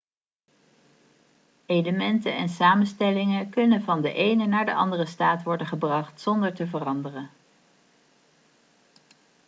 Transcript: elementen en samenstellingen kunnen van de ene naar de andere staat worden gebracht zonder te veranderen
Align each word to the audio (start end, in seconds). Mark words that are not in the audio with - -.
elementen 1.65 2.35
en 2.37 2.49
samenstellingen 2.49 3.49
kunnen 3.49 3.81
van 3.83 4.01
de 4.01 4.13
ene 4.13 4.45
naar 4.45 4.65
de 4.65 4.73
andere 4.73 5.05
staat 5.05 5.43
worden 5.43 5.67
gebracht 5.67 6.21
zonder 6.21 6.53
te 6.55 6.67
veranderen 6.67 7.29